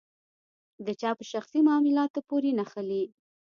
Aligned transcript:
د 0.85 0.87
چا 1.01 1.11
په 1.17 1.23
شخصي 1.31 1.59
معاملاتو 1.67 2.19
پورې 2.29 2.49
نښلي. 2.59 3.03